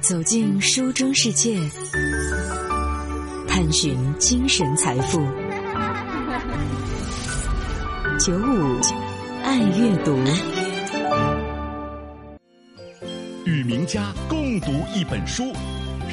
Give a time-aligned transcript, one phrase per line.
[0.00, 1.58] 走进书中世界，
[3.46, 5.20] 探寻精神财富。
[8.18, 8.80] 九五
[9.44, 10.18] 爱阅读，
[13.44, 15.52] 与名家共读一本书，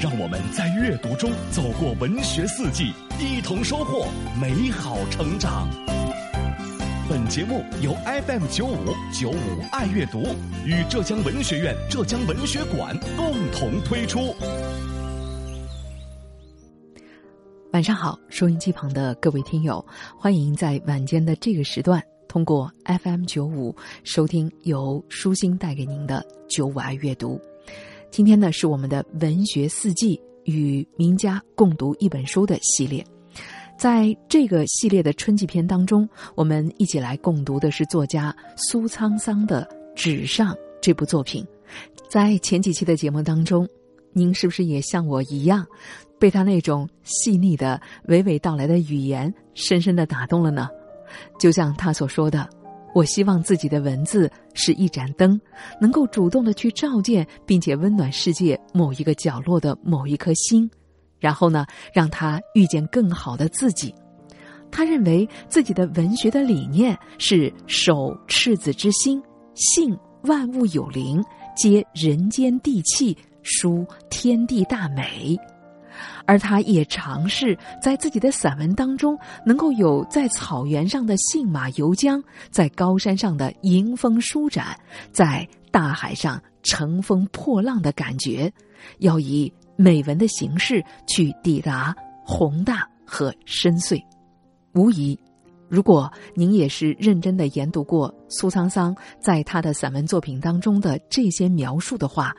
[0.02, 4.06] 让我们在阅读中走过文学四季，一同收获
[4.40, 5.70] 美好成长。
[7.10, 7.94] 本节目由
[8.26, 8.76] FM 九五
[9.18, 10.24] 九五爱阅读
[10.66, 14.36] 与浙江文学院浙江文学馆共同推出。
[17.72, 19.86] 晚上好，收音机旁的各位听友，
[20.18, 27.40] 欢迎在晚间的这个时段通过 FM 九五收听由舒心带给您的九五爱阅读。
[28.12, 33.06] 今天呢，是我们的文学四季与名家共读一本书的系列。
[33.78, 39.64] 在这个系列的春季篇当中，我们一起来共读的是作家苏沧桑的
[39.96, 41.46] 《纸上》这部作品。
[42.10, 43.68] 在前几期的节目当中，
[44.14, 45.64] 您是不是也像我一样，
[46.18, 50.68] 被他那种细腻的、娓娓道来的语言深深的打动了呢？
[51.38, 52.50] 就像他所说的
[52.96, 55.40] ：“我希望自己的文字是一盏灯，
[55.80, 60.68] 能够主动的去照见并且温暖世界某一个角落的某一颗心。”
[61.20, 63.94] 然后呢，让他遇见更好的自己。
[64.70, 69.22] 他认为自己的文学的理念是守赤子之心，
[69.56, 71.24] 信万物有灵，
[71.56, 75.38] 接人间地气，书天地大美。
[76.26, 84.78] 而他也尝试在自己的散文当中，能够有在草原上的信马由缰，在高山上的迎风舒展，
[85.12, 88.52] 在大海上乘风破浪的感觉，
[89.00, 89.52] 要以。
[89.78, 94.04] 美文的形式去抵达宏大和深邃，
[94.74, 95.18] 无疑，
[95.70, 102.36] 如果您也是认真的研读过苏沧桑在他的散文作品当中的这些描述的话，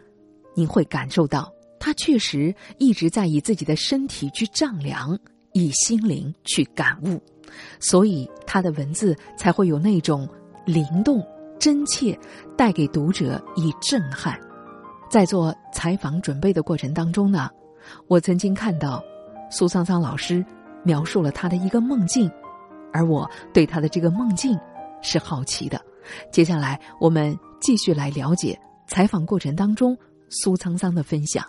[0.55, 5.19] 您会感受到他确实一直在以自己的身体去丈量，
[5.53, 7.23] 以心灵去感悟，
[7.81, 10.29] 所以他的文字才会有那种
[10.67, 11.25] 灵动、
[11.59, 12.19] 真切，
[12.57, 14.39] 带给读者以震撼。
[15.11, 17.51] 在做采访准备的过程当中呢，
[18.07, 19.03] 我曾经看到
[19.51, 20.45] 苏桑桑老师
[20.85, 22.31] 描述了他的一个梦境，
[22.93, 24.59] 而我对他的这个梦境
[25.01, 25.81] 是好奇的。
[26.31, 29.97] 接下来我们继续来了解采访过程当中
[30.29, 31.45] 苏沧桑的分享。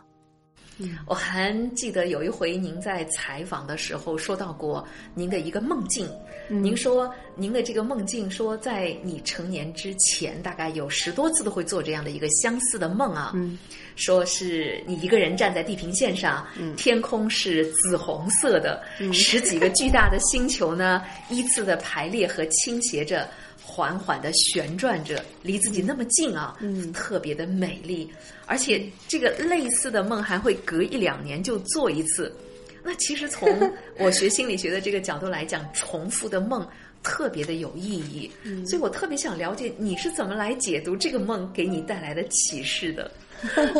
[1.05, 6.09] 我还记得有一回您在采访的时候说到过您的一个梦境，
[6.47, 13.57] 您说您的这个梦境说在你成年之前大概有十多次都会做这样的一个相似的梦啊，嗯。
[13.95, 16.75] 说是你一个人站在地平线上，嗯。
[16.75, 23.27] 天空是紫红色的，十几个巨大的星球呢依次的排列和倾斜着。
[23.71, 28.09] 缓缓的旋转着，离自己那么近啊，嗯，特别的美丽，
[28.47, 32.35] 而且这个类似的梦还会隔一两年就做一次。
[32.83, 33.47] 那其实从
[33.99, 36.67] 我学心理学的这个角度来讲，重复的梦
[37.03, 43.11] 特别的有意义，嗯所以我特别想了解你是怎么来解读这个梦给你带来的启示的。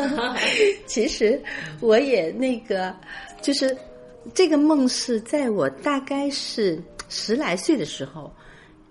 [0.86, 1.38] 其实
[1.80, 2.94] 我也那个，
[3.42, 3.76] 就是
[4.32, 8.32] 这个梦是在我大概是十来岁的时候，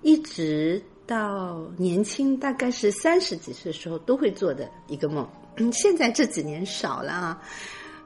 [0.02, 0.82] 一直。
[1.10, 5.28] 到年轻大概是三十几岁的时候都会做的一个梦，
[5.58, 7.42] 嗯，现在这几年少了啊。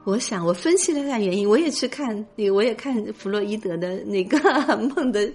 [0.04, 4.38] 我想我分析了一下原因，我也去看，我也看弗洛伊德的那个
[4.96, 5.26] 梦的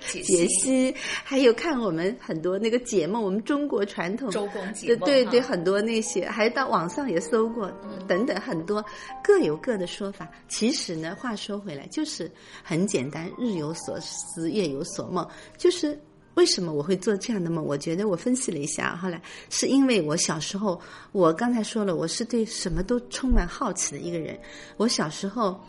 [0.00, 7.70] 解析，还有看我们很多那个解梦，我们中国传统周公解梦，对对，很多那些，还到网上也搜过，
[8.06, 8.82] 等等很多
[9.22, 10.26] 各有各的说法。
[10.48, 12.30] 其实呢，话说回来，就是
[12.62, 15.28] 很简单，日有所思，夜有所梦，
[15.58, 15.98] 就是。
[16.38, 17.64] 为什么我会做这样的梦？
[17.64, 24.38] 我觉得我分析了一下，后来是因为我小时候，我刚才说了，我是对什么都充满好奇的一个人。
[24.76, 25.60] 我小时候，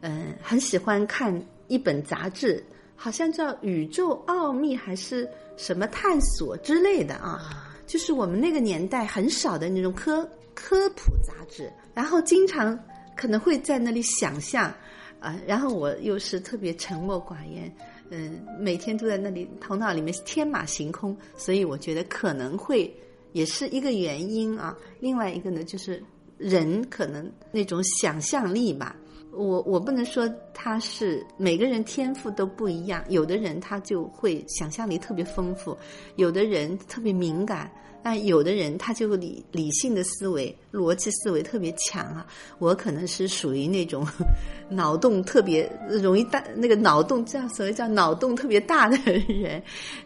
[0.00, 1.32] 嗯，很喜欢看
[1.68, 2.60] 一本杂志，
[2.96, 11.72] 好像叫《宇宙奥秘》还是什么探索之类的啊，就是我们那个年代很少的那种科科普杂志。
[11.94, 12.76] 然后经常
[13.16, 14.74] 可能会在那里想象，
[15.20, 17.72] 啊，然后我又是特别沉默寡言。
[18.10, 22.94] 嗯，每天都在那里，头脑里面天马行空，所以我觉得可能会
[23.32, 24.76] 也是一个原因啊。
[25.00, 26.02] 另外一个呢，就是
[26.38, 28.94] 人可能那种想象力吧，
[29.32, 35.76] 我我不能说他是每个人天赋都不一样，有的人他就会想象力特别丰富，
[36.16, 37.70] 有的人特别敏感。
[38.08, 42.24] 但有的人他就理理性的思维、逻辑思维特别强啊，
[42.60, 44.06] 我可能是属于那种
[44.70, 49.60] 脑洞特别容易大，那个脑洞叫所谓叫脑洞特别大的人，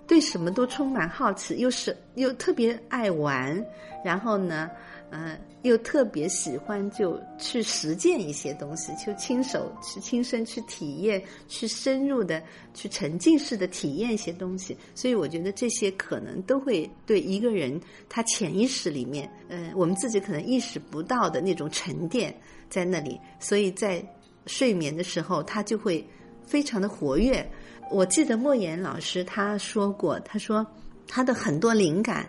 [0.09, 3.63] 对什么都充满好奇，又是又特别爱玩，
[4.03, 4.71] 然后呢，
[5.13, 12.41] 嗯，又特别喜欢就去实践一些东西，就亲手去亲身去体验，去深入的
[12.73, 14.77] 去沉浸式的体验一些东西。
[14.95, 22.33] 所以我觉得这些可能都会对一个人他潜意识里面，呃，我们自己可能意识不到的那种沉淀
[22.69, 24.01] 在那里，所以在
[24.47, 26.07] 睡眠的时候他就会
[26.47, 27.45] 非常的活跃。
[27.91, 30.65] 我记得莫言老师他说过，他说
[31.09, 32.29] 他的很多灵感，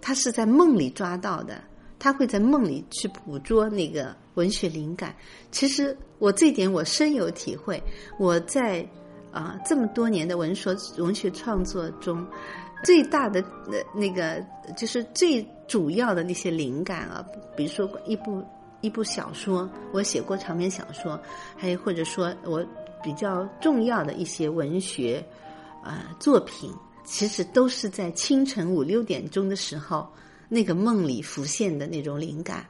[0.00, 1.62] 他是在梦里抓到的。
[1.98, 5.14] 他会在梦里去捕捉那个文学灵感。
[5.50, 7.82] 其实我这点我深有体会。
[8.18, 8.86] 我在
[9.32, 12.26] 啊这么多年的文学文学创作中，
[12.84, 14.44] 最大的那那个
[14.76, 17.24] 就是最主要的那些灵感啊，
[17.56, 18.42] 比如说一部
[18.82, 21.20] 一部小说，我写过长篇小说，
[21.56, 22.64] 还有或者说我
[23.02, 25.24] 比较重要的一些文学
[25.82, 26.72] 啊作品，
[27.04, 30.06] 其实都是在清晨五六点钟的时候。
[30.48, 32.66] 那个梦里浮现的那种灵感，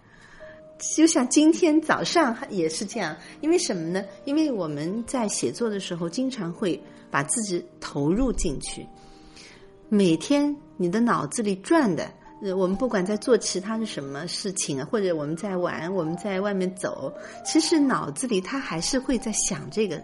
[0.96, 3.16] 就像今天早上也是这样。
[3.40, 4.04] 因为什么呢？
[4.24, 8.86] 因为我们在写作的时候，经常会把自己投入进去。
[9.88, 12.10] 每天你的脑子里转的，
[12.56, 17.12] 我们不管在做其他的什么事情，或者我们在玩，我们在外面走，
[17.44, 20.02] 其实脑子里他还是会在想这个，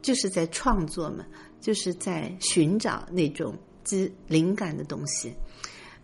[0.00, 1.24] 就是在创作嘛，
[1.60, 3.54] 就是在寻找那种
[3.84, 5.34] 之灵感的东西，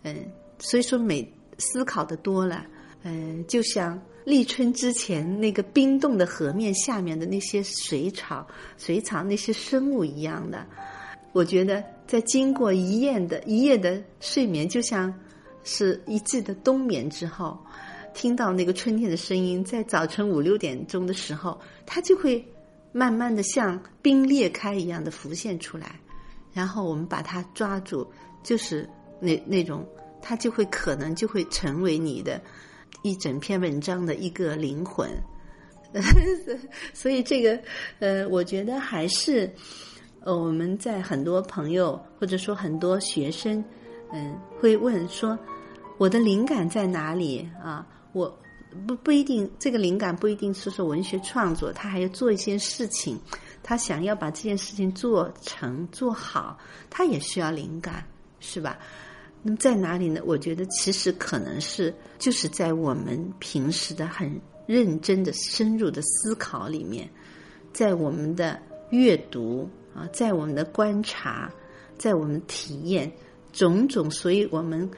[0.02, 0.16] 嗯。
[0.58, 2.64] 所以说，每思考的多了，
[3.02, 8.46] 嗯，就像立春之前那个冰冻的河面下面的那些水草、
[8.78, 10.66] 水草那些生物一样的。
[11.32, 15.12] 我觉得，在经过一夜的一夜的睡眠，就像
[15.62, 17.58] 是一季的冬眠之后，
[18.14, 22.42] 听到那个春天的声音，在早晨五六点钟的时候，它就会
[22.92, 26.00] 慢慢的像冰裂开一样的浮现出来，
[26.52, 28.10] 然后我们把它抓住，
[28.42, 28.88] 就是
[29.20, 29.86] 那那种。
[30.20, 32.40] 它就会可能就会成为你的
[33.02, 35.08] 一整篇文章的一个灵魂，
[36.92, 37.58] 所以这个
[38.00, 39.50] 呃，我觉得还是
[40.20, 43.62] 呃，我们在很多朋友或者说很多学生
[44.12, 45.38] 嗯会问说，
[45.98, 47.86] 我的灵感在哪里啊？
[48.12, 48.36] 我
[48.86, 53.18] 不不一定这个灵感不一定是说文学创作，他还要做一些事情，
[53.62, 56.58] 他想要把这件事情做成做好，
[56.90, 58.04] 他也需要灵感，
[58.40, 58.78] 是吧？
[59.46, 60.20] 那么在哪里呢？
[60.24, 67.08] 我觉得其实可能是就是在我们平时的很认真的、深入的思考里面，
[67.72, 68.60] 在我们的
[68.90, 71.48] 阅读啊，在我们的观察，
[71.96, 73.12] 在我们体验
[73.52, 74.90] 种种，所以我们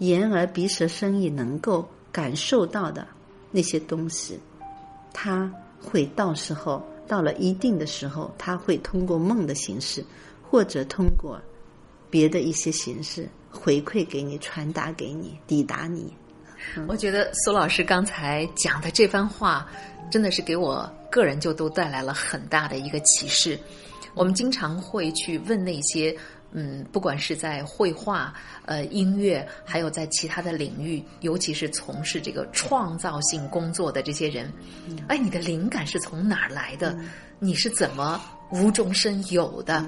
[0.00, 3.08] 眼耳鼻舌身意能够感受到的
[3.50, 4.38] 那些东西，
[5.14, 10.04] 它会到时候到了一定的时候，它会通过梦的形式，
[10.42, 11.40] 或者通过
[12.10, 13.26] 别的一些形式。
[13.52, 16.12] 回馈给你，传达给你，抵达你。
[16.86, 19.68] 我觉得苏老师刚才讲的这番话，
[20.10, 23.58] 真的是给我个人就都带来了很大的一个启示。
[24.14, 26.16] 我们经常会去问那些，
[26.52, 28.32] 嗯，不管是在绘画、
[28.64, 34.52] 呃音乐，还有在其他的领域，尤其是从事这个创造性工作的这些人，
[35.08, 36.96] 哎，你的灵感是从哪儿来的？
[37.38, 38.20] 你是怎么
[38.50, 39.84] 无中生有的？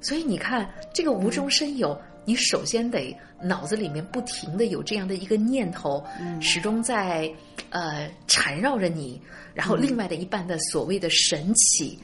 [0.00, 2.00] 所以你看，这个无中生有。
[2.24, 6.04] 你首先得脑子里面不停的有这样的一个念头，
[6.40, 7.32] 始终在
[7.70, 9.20] 呃缠绕着你，
[9.54, 11.98] 然后另外的一半的所谓的神奇，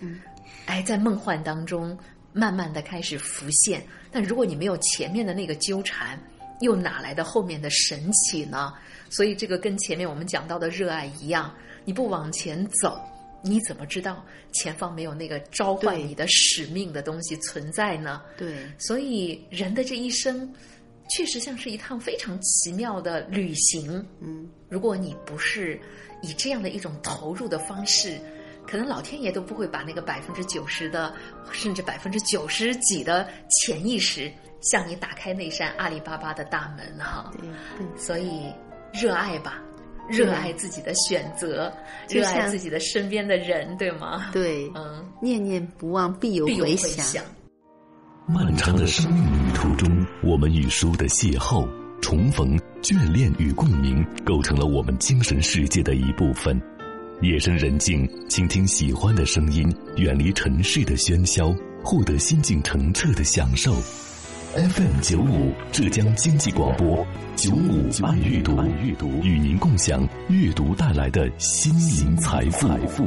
[0.66, 1.96] 哎，在梦幻当中
[2.32, 3.82] 慢慢的开始浮现。
[4.10, 6.18] 但如果你没有前面的那个纠缠，
[6.60, 8.72] 又哪来的后面的神奇呢？
[9.10, 12.98] 所以这个跟前面我们讲到的热爱一样，你不往前走。
[13.46, 18.20] 你怎么知道前方没有那个召唤你的使命的东西存在呢？
[18.36, 20.52] 对，所以人的这一生
[21.08, 24.04] 确实像是一趟非常奇妙的旅行。
[24.20, 25.80] 嗯，如果你不是
[26.22, 28.18] 以这样的一种投入的方式，
[28.66, 31.14] 可能老天爷都不会把那个百分之九十的，
[31.52, 34.28] 甚至百分之九十几的潜意识
[34.60, 37.32] 向你打开那扇阿里巴巴的大门哈。
[37.38, 37.48] 对，
[37.96, 38.52] 所以
[38.92, 39.62] 热爱吧。
[40.08, 41.72] 热爱自己的选择，
[42.08, 44.30] 热爱自己的身边的人，对吗？
[44.32, 47.24] 对， 嗯，念念不忘，必有回响。
[48.28, 51.68] 漫长的生命旅途中，我们与书的邂逅、
[52.00, 56.60] 重逢、眷恋与共鸣，构成了我们精神世界的一部分。
[57.22, 63.72] 夜深人静，倾听喜欢的声音，远离尘世的喧嚣，获得心境澄澈的享受。
[64.56, 73.06] FM 九五浙江经济广播九五爱阅读，与您共享阅读带来的心灵财富。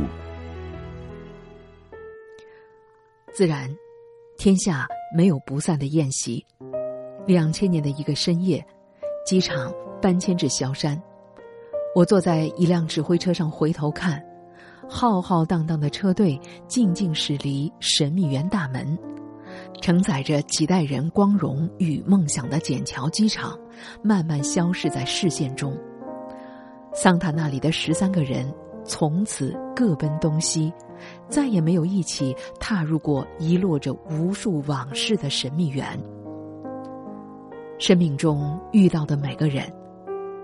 [3.33, 3.67] 自然，
[4.37, 4.87] 天下
[5.17, 6.45] 没有不散的宴席。
[7.25, 8.63] 两千年的一个深夜，
[9.25, 11.01] 机场搬迁至萧山，
[11.95, 14.23] 我坐在一辆指挥车上，回头看，
[14.87, 18.95] 浩浩荡荡的车队静静驶离神秘园大门，
[19.81, 23.57] 承载着几代人光荣与梦想的笕桥机场，
[24.01, 25.75] 慢慢消失在视线中。
[26.93, 28.51] 桑塔那里的十三个人
[28.83, 30.73] 从此各奔东西，
[31.27, 35.97] 再也没有一起踏入过遗落着无数往事的神秘园。
[37.77, 39.71] 生命中遇到的每个人，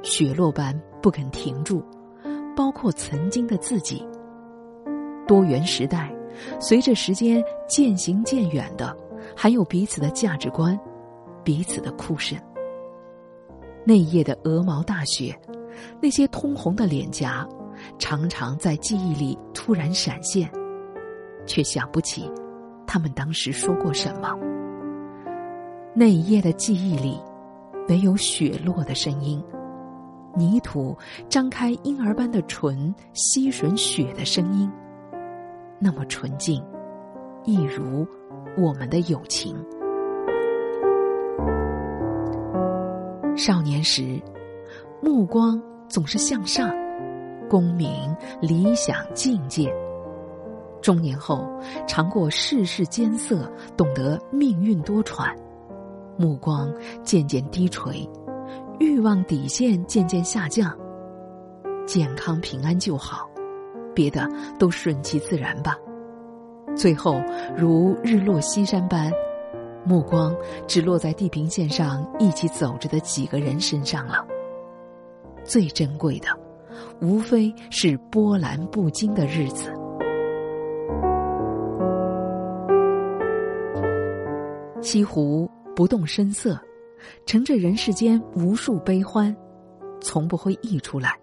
[0.02, 1.84] 雪落般不肯停住，
[2.56, 4.08] 包括曾经的自己。
[5.28, 6.14] 多元时代，
[6.60, 8.96] 随着时间渐行渐远的，
[9.34, 10.78] 还有彼此的价值观，
[11.44, 12.38] 彼此的酷盛。
[13.86, 15.34] 那夜的鹅毛大雪。
[16.02, 17.46] 那些通红的脸颊，
[18.00, 20.50] 常常在记忆里突然闪现，
[21.46, 22.32] 却想不起
[22.88, 24.34] 他们当时说过什么。
[25.94, 27.20] 那夜的记忆里，
[27.90, 29.44] 唯有雪落的声音，
[30.34, 34.72] 泥土张开婴儿般的唇吸吮雪的声音，
[35.78, 36.64] 那么纯净，
[37.44, 38.08] 一如
[38.58, 39.56] 我们的友情。
[43.36, 44.22] 少年时。
[45.02, 46.74] 目光总是向上，
[47.48, 49.72] 功名理想境界。
[50.82, 51.48] 中年后，
[51.86, 55.36] 尝过世事艰涩，懂得命运多舛，
[56.18, 58.10] 目光渐渐低垂，
[58.80, 60.76] 欲望底线渐渐下降。
[61.86, 63.30] 健康平安就好，
[63.94, 65.78] 别的都顺其自然吧。
[66.76, 67.22] 最后，
[67.58, 69.12] 如日落西山般，
[69.86, 70.36] 目光
[70.68, 74.26] 只落在地平线上一起走着的几个人身上了。
[75.44, 76.28] 最珍贵的，
[77.02, 79.72] 无非是波澜不惊的日子。
[84.82, 86.60] 西湖不动声色，
[87.26, 89.36] 盛着人世间无数悲欢，
[90.02, 91.18] 从不会溢出来。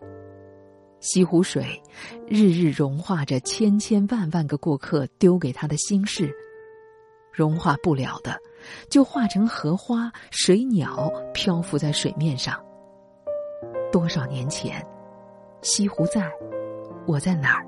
[1.02, 1.82] 西湖水，
[2.28, 6.32] 日日融化着千千万万个过客丢给他的心事，
[7.32, 8.38] 融化不了的，
[8.88, 12.56] 就化成荷花、水鸟，漂浮在水面上。
[13.90, 14.80] 多少年前，
[15.60, 16.30] 西湖在，
[17.04, 17.66] 我在哪儿？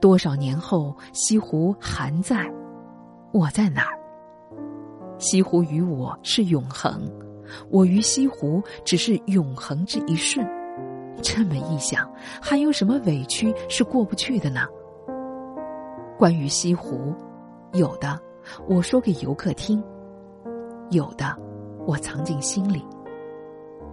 [0.00, 2.50] 多少年后，西湖还在，
[3.30, 3.98] 我在哪儿？
[5.18, 7.06] 西湖与我是永恒，
[7.68, 10.42] 我与西湖只是永恒之一瞬。
[11.22, 12.10] 这么一想，
[12.40, 14.66] 还有什么委屈是过不去的呢？
[16.18, 17.14] 关于西湖，
[17.72, 18.20] 有的
[18.68, 19.82] 我说给游客听，
[20.90, 21.34] 有的
[21.86, 22.84] 我藏进心里。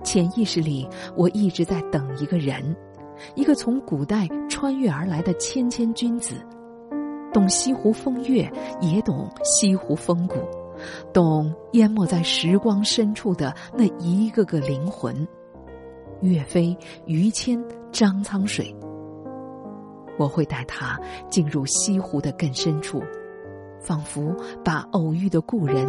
[0.03, 2.75] 潜意识里，我一直在等一个人，
[3.35, 6.35] 一个从古代穿越而来的谦谦君子，
[7.33, 10.37] 懂西湖风月，也懂西湖风骨，
[11.11, 15.27] 懂淹没在时光深处的那一个个灵魂。
[16.21, 17.61] 岳飞、于谦、
[17.91, 18.75] 张苍水，
[20.17, 20.99] 我会带他
[21.29, 23.01] 进入西湖的更深处，
[23.79, 25.87] 仿佛把偶遇的故人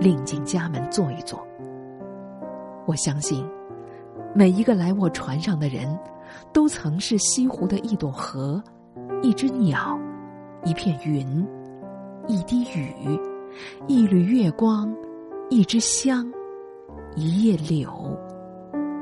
[0.00, 1.42] 领进家门坐一坐。
[2.86, 3.42] 我相信，
[4.34, 5.98] 每一个来我船上的人，
[6.52, 8.62] 都曾是西湖的一朵荷，
[9.22, 9.98] 一只鸟，
[10.64, 11.46] 一片云，
[12.26, 13.18] 一滴雨，
[13.86, 14.94] 一缕月光，
[15.48, 16.30] 一支香，
[17.16, 17.88] 一叶柳，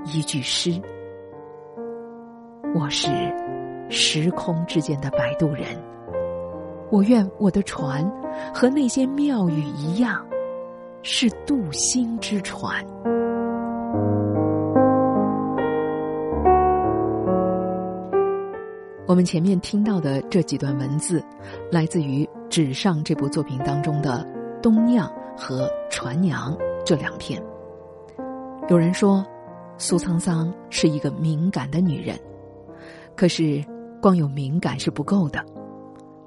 [0.04, 0.80] 一句诗。
[2.75, 3.09] 我是
[3.88, 5.66] 时空之间的摆渡人，
[6.90, 8.04] 我愿我的船
[8.52, 10.25] 和那些庙宇一样，
[11.02, 12.85] 是渡心之船。
[19.06, 21.23] 我们前面听到的这几段文字，
[21.71, 24.26] 来自于《纸上》这部作品当中的
[24.62, 25.06] 《冬酿》
[25.37, 27.42] 和《船娘》这两篇。
[28.71, 29.23] 有人说，
[29.78, 32.18] 苏沧桑是一个敏感的女人，
[33.16, 33.64] 可是
[34.00, 35.44] 光有敏感是不够的，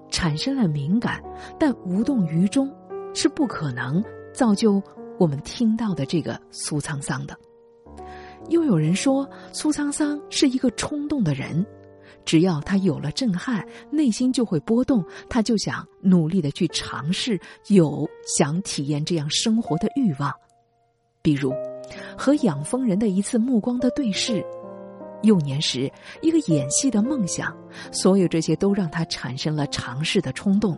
[0.10, 1.24] 产生了敏感，
[1.60, 2.72] 但无动于衷
[3.14, 4.82] 是不可能造就
[5.18, 7.38] 我们听到的这个苏沧桑的。
[8.50, 11.66] 又有人说，苏沧桑是一个冲动的人。
[12.26, 20.34] 只要他有了震撼，内心就会波动，他就想努力的去尝试，有想体验这样生活的欲望。
[21.22, 21.54] 比如，
[22.18, 24.46] 和养蜂人的一次目光的对视，
[25.24, 27.56] 幼年时一个演戏的梦想，
[27.92, 30.78] 所有这些都让他产生了尝试的冲动。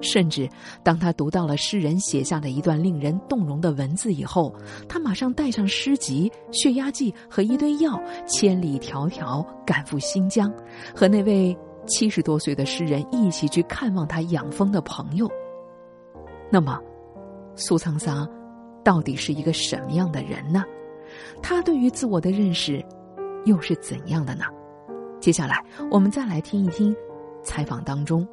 [0.00, 0.48] 甚至，
[0.84, 4.54] 当他读到了诗人写下的一段令人动容的文字以后，
[4.88, 10.52] 他马上带上诗集、血压计和一堆药，千里迢迢赶赴新疆，
[10.94, 15.28] 和那位七十多岁的诗人一起去看望他养蜂的朋友。
[16.48, 16.78] 那么，
[17.56, 18.24] 苏沧桑
[18.88, 20.64] 到底是一个什么样的人呢？
[21.42, 22.82] 他对于自我的认识
[23.44, 24.46] 又是怎样的呢？
[25.20, 26.96] 接下来，我们再来听一听
[27.44, 28.26] 采访当中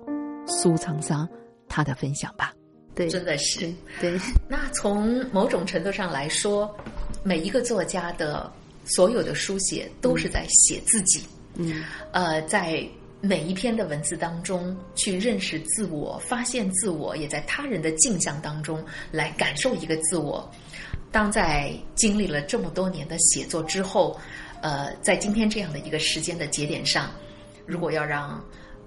[0.47, 1.27] 苏沧桑
[1.67, 2.53] 他的分享吧。
[2.95, 3.69] 对，真的是
[4.00, 4.17] 对。
[4.47, 6.74] 那从某种程度上来说，
[7.21, 8.50] 每一个作家的
[8.85, 11.21] 所有的书写都是在写自己。
[11.55, 11.83] 嗯，
[12.13, 12.81] 呃，在
[13.25, 20.48] 每一篇的文字当中去认识自我、发现自我，也在他人的镜像当中来感受一个自我。
[21.12, 24.15] 当在经历了这么多年的写作之后，
[24.62, 27.10] 呃，在今天这样的一个时间的节点上，
[27.65, 28.39] 如果要让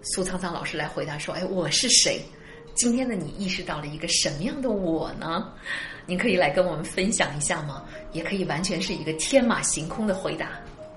[0.03, 2.23] 苏沧桑老师来回答说：“哎，我是谁？”
[2.77, 5.53] 今天的你意识到了一个什么样的我呢？
[6.07, 7.83] 您可以来跟我们分享一下吗？
[8.13, 10.49] 也可以完全是一个天马行空的回答。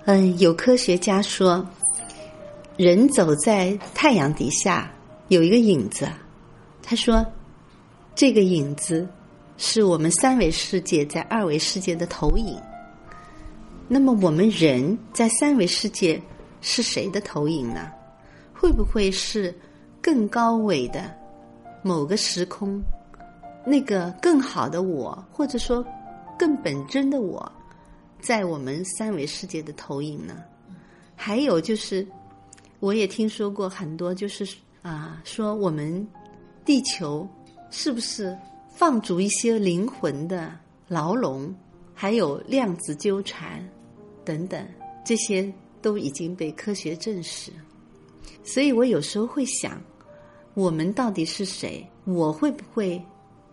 [0.06, 1.68] 嗯，有科学家说，
[2.78, 4.92] 人走在太阳底下
[5.28, 6.08] 有一个影子，
[6.82, 7.26] 他说，
[8.16, 9.08] 这个影子
[9.58, 12.58] 是我们三维世界在二维世界的投影。
[13.88, 16.20] 那么我们人在三维世界
[16.62, 17.92] 是谁的投影呢？
[18.54, 19.54] 会不会是
[20.02, 21.14] 更高维的
[21.84, 22.82] 某个时空
[23.66, 25.86] 那个更好的我，或者说
[26.40, 27.52] 更本真的我？
[28.22, 30.36] 在我们三维世界的投影呢？
[31.16, 32.08] 还有就是，
[32.82, 34.44] 我也听说过很多，就是
[34.82, 36.06] 啊，说我们
[36.66, 37.26] 地球
[37.70, 38.36] 是不是
[38.74, 40.52] 放逐一些灵魂的
[40.88, 41.54] 牢笼？
[41.94, 43.64] 还有量子纠缠
[44.26, 44.68] 等等，
[45.06, 47.52] 这些都已经被科学证实。
[48.44, 49.80] 所以我有时候会想，
[50.56, 51.88] 我们到底是谁？
[52.06, 53.00] 我会不会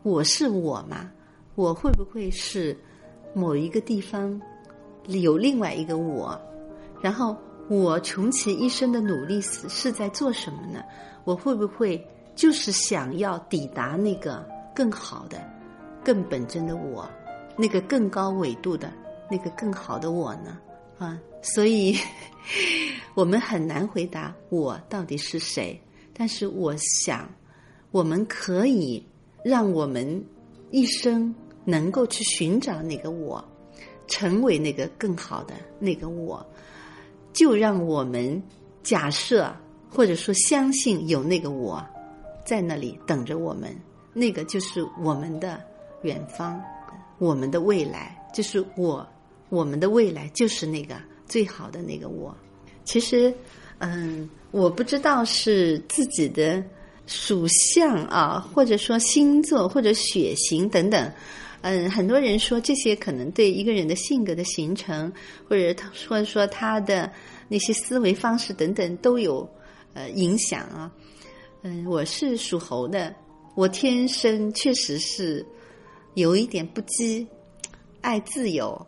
[0.03, 1.11] 我是我吗？
[1.55, 2.75] 我会不会是
[3.35, 4.41] 某一个地方？
[5.09, 6.41] 有另外一个我，
[7.03, 7.37] 然后
[7.69, 10.83] 我穷其一生的努力是是在做什么呢？
[11.25, 12.03] 我会不会
[12.35, 15.39] 就是想要抵达那个更好的、
[16.03, 17.09] 更本真的我，
[17.57, 18.91] 那个更高纬度的
[19.31, 20.59] 那个更好的我呢？
[20.99, 21.95] 啊，所以
[23.15, 25.79] 我们很难回答我到底是谁。
[26.15, 27.29] 但是我想，
[27.91, 29.05] 我们可以
[29.45, 30.25] 让我们
[30.71, 33.45] 一生能够去寻找那个我。
[34.11, 36.43] 成为那个更好的那个我，
[37.39, 38.43] 就让我们
[38.83, 39.55] 假设
[39.89, 41.81] 或者说相信有那个我
[42.45, 43.73] 在那里等着我们，
[44.13, 45.63] 那个就是我们的
[46.03, 46.61] 远方，
[47.19, 49.07] 我们的未来，就是我，
[49.51, 50.97] 我们的未来就是那个
[51.29, 52.37] 最好的那个我。
[52.83, 53.33] 其实，
[53.79, 56.61] 嗯，我不知道是自己的
[57.07, 61.09] 属相啊，或者说星座或者血型等等。
[61.61, 65.13] 嗯，很多人说这些可能对一个人的性格的形成，
[65.49, 67.11] 或者他或者说他的
[67.49, 69.49] 那些思维方式等等都有
[69.95, 70.91] 呃影响啊。
[71.63, 73.15] 嗯，我是属猴的，
[73.57, 75.45] 我天生确实是
[76.15, 77.27] 有一点不羁，
[78.01, 78.87] 爱自由，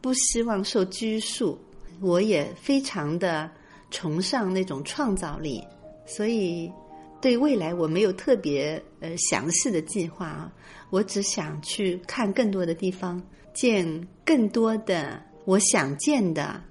[0.00, 1.58] 不希望受拘束。
[2.00, 3.50] 我也非常的
[3.90, 5.62] 崇尚那种创造力，
[6.06, 6.72] 所以
[7.20, 10.52] 对未来我没有特别呃详细的计划啊。
[10.90, 13.22] 我只想去看更多的地方，
[13.52, 16.62] 见更多的我想见的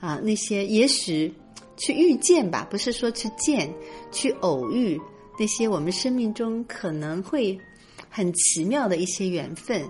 [0.00, 1.32] 啊，那些也许
[1.76, 3.72] 去遇见吧，不是说去见，
[4.12, 5.00] 去偶遇
[5.38, 7.58] 那些我们生命中可能会
[8.08, 9.82] 很奇妙的一些缘分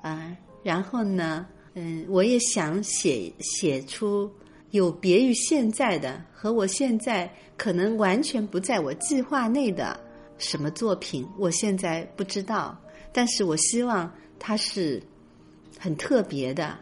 [0.00, 0.34] 啊。
[0.62, 4.30] 然后呢，嗯，我也想写写出
[4.70, 10.00] 有别于现在的和我现在可能完全不在我计划内的
[10.38, 12.78] 什么作品，我现在不知道。
[13.14, 15.00] 但是我希望它是
[15.78, 16.76] 很特别的，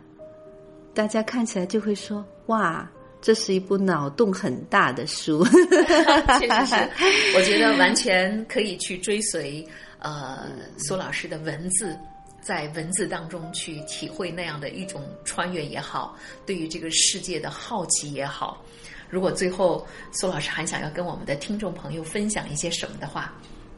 [0.95, 2.91] 大家看起来就会说：“哇，
[3.21, 5.45] 这是一部脑洞很大的书。
[6.41, 6.75] ”确实是，
[7.37, 9.65] 我觉得完全可以去追随
[9.99, 11.95] 呃苏老师的文字，
[12.41, 16.17] 在文字当中去体会那样的一种穿越也好，
[16.47, 18.65] 对于这个世界的好奇也好。
[19.11, 23.35] 如果最后苏老师还想要跟我们的听众朋友分享一些什么的话，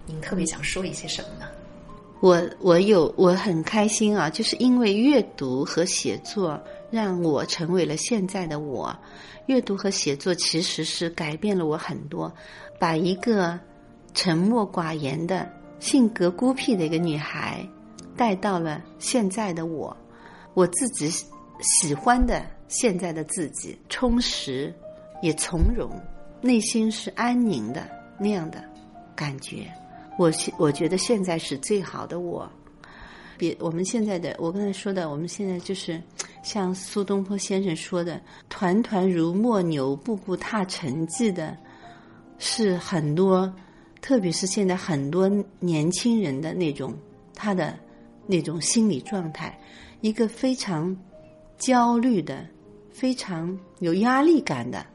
[0.07, 1.47] 您特别想说一些什么呢？
[2.25, 6.59] 我我有我很开心啊，就是因为阅读和写作
[6.91, 8.97] 让我成为了现在的我。
[9.45, 12.33] 阅读和写作其实是改变了我很多，
[12.79, 13.61] 把一个
[14.15, 15.47] 沉默寡言的
[15.81, 17.63] 性格孤僻的一个女孩
[18.17, 19.95] 带到了现在的我，
[20.55, 21.11] 我自己
[21.61, 24.75] 喜欢的现在的自己，充实
[25.21, 25.91] 也从容，
[26.41, 27.87] 内心是安宁的
[28.19, 28.65] 那样的
[29.15, 29.71] 感觉。
[30.17, 32.49] 我现我觉得现在是最好的我，
[33.37, 36.01] 别我们现在的我刚才说的，我们现在就是
[36.43, 41.57] 像苏东坡先生说的“团团如墨牛，步步踏尘迹”的，
[42.39, 43.53] 是很多，
[44.01, 46.95] 特别是现在很多年轻人的那种
[47.35, 47.77] 他的
[48.27, 49.59] 那种心理状态，
[50.01, 50.97] 一个非常
[51.59, 52.47] 焦虑的、
[52.93, 54.87] 非常有压力感的。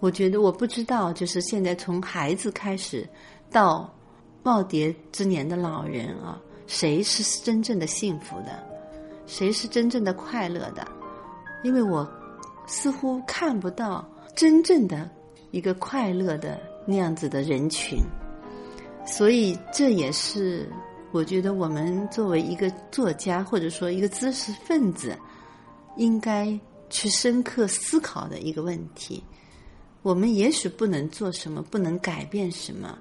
[0.00, 3.08] 我觉得我不知道，就是现在从孩子开始
[3.50, 3.90] 到
[4.46, 8.62] 耄耋之年的老人啊，谁是真正的幸福的，
[9.26, 10.86] 谁是真正的快乐的？
[11.64, 12.08] 因为我
[12.64, 15.10] 似乎看不到真正的
[15.50, 17.98] 一个快乐的那样子的人群，
[19.04, 20.70] 所以这也是
[21.10, 25.18] 我觉得我们作为一个作家或者说一个知识分子，
[25.96, 26.56] 应该
[26.88, 29.24] 去深刻思考的一个问题。
[30.02, 32.96] 我们也许不能做什么，不能改变什么。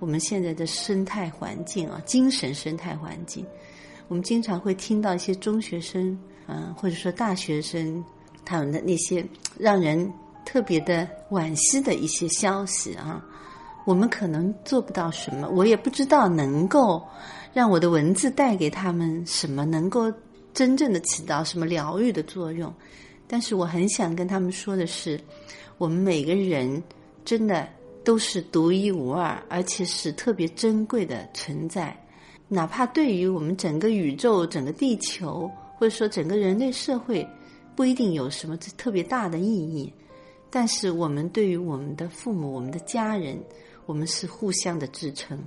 [0.00, 3.46] 我们现在的生态环境啊，精神生态环境，
[4.08, 8.04] 我们经常会听到一些中学生，嗯，或者说大学生，
[8.44, 9.24] 他们的那些
[9.56, 10.12] 让人
[10.44, 13.24] 特别的惋惜的一些消息啊。
[13.84, 17.00] 我们可能做不到什么，我也不知道能够
[17.52, 20.12] 让我的文字带给他们什么，能够
[20.52, 22.74] 真正的起到什么疗愈的作用。
[23.28, 25.20] 但是我很想跟他们说的是。
[25.78, 26.82] 我们每个人
[27.24, 27.66] 真的
[28.04, 31.96] 都是独一无二，而且是特别珍贵的存在。
[32.48, 37.26] 哪怕对于我们整个宇宙、整个地球，或者说整个人类社会，
[37.76, 39.92] 不一定有什么特别大的意义，
[40.50, 43.38] 但是我们对于我们的父母、我们的家人，
[43.86, 45.38] 我们是互相的支撑。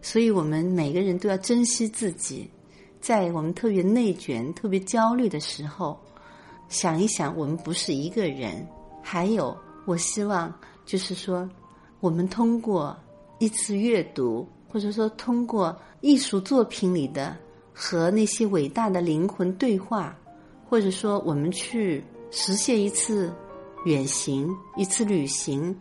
[0.00, 2.48] 所以，我们每个人都要珍惜自己，
[3.00, 5.98] 在我们特别内卷、特别焦虑的时候，
[6.68, 8.66] 想一想，我们不是一个人。
[9.02, 10.52] 还有，我希望
[10.86, 11.46] 就是说，
[12.00, 12.96] 我们通过
[13.40, 17.36] 一次阅读，或者说通过艺术作品里的
[17.74, 20.16] 和那些伟大的灵魂对话，
[20.68, 23.34] 或者说我们去实现一次
[23.84, 25.76] 远行、一次旅行、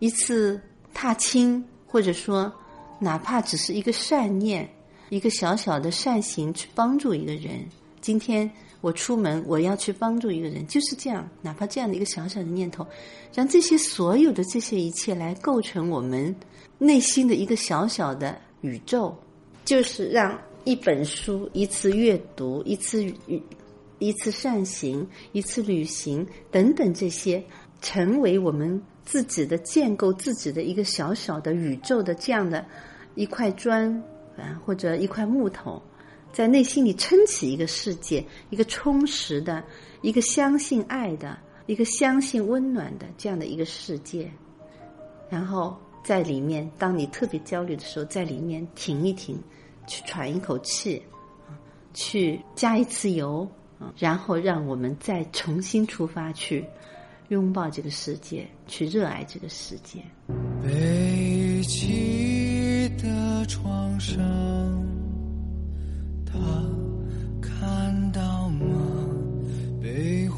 [0.00, 0.60] 一次
[0.92, 2.52] 踏青，或者说
[2.98, 4.68] 哪怕只是一个善念、
[5.08, 7.64] 一个小小的善行，去帮助一个人。
[8.00, 8.50] 今天。
[8.82, 11.26] 我出门，我要去帮助一个人，就是这样。
[11.40, 12.86] 哪怕这样的一个小小的念头，
[13.32, 16.34] 让这些所有的这些一切来构成我们
[16.78, 19.16] 内心的一个小小的宇宙，
[19.64, 23.02] 就是让一本书、一次阅读、一次
[24.00, 27.42] 一次善行、一次旅行等等这些，
[27.80, 32.66] 成为我们自己的建构自己的一个小小的宇宙的这样的
[33.14, 33.94] 一块砖
[34.36, 35.80] 啊，或者一块木头。
[36.32, 39.62] 在内心里撑起一个世界，一个充实的、
[40.00, 44.30] 一个相信爱的、一个相信温暖的这样的一个世界。
[45.28, 49.38] 然后在里面，当你特别焦虑的时候，在里面停一停，
[49.86, 51.02] 去喘一口气，
[51.92, 53.46] 去加一次油，
[53.98, 56.64] 然后让我们再重新出发，去
[57.28, 60.00] 拥抱这个世界，去热爱这个世界。
[60.62, 64.91] 背起的创伤。
[66.32, 66.38] 他
[67.40, 68.66] 看到吗？
[69.80, 70.28] 被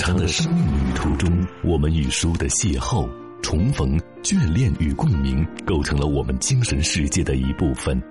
[0.00, 3.06] 长的生命旅途中，我们与书的邂逅、
[3.42, 8.02] 重逢、眷恋与共鸣，构成了我们精神世界的一部分。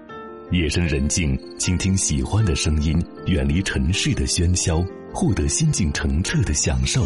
[0.52, 7.04] 夜深人静，倾听喜欢的声音，远离尘世的喧嚣，获得心境澄澈的享受。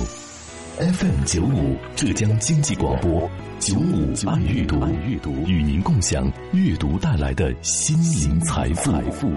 [0.78, 9.32] FM 九五浙江经济广播九五爱阅读，与您共享阅读带来的心灵财富。